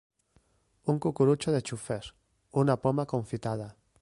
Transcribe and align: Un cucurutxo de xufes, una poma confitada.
Un 0.93 0.97
cucurutxo 1.03 1.53
de 1.55 1.61
xufes, 1.69 2.11
una 2.63 2.75
poma 2.83 3.09
confitada. 3.13 3.69